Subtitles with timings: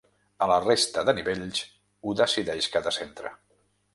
[0.45, 1.61] A la resta de nivells
[2.09, 3.35] ho decideix cada centre.